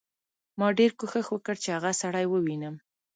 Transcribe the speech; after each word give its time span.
ما 0.59 0.67
ډېر 0.79 0.91
کوښښ 0.99 1.27
وکړ 1.31 1.55
چې 1.63 1.69
هغه 1.75 1.91
سړی 2.01 2.25
ووینم 2.27 2.75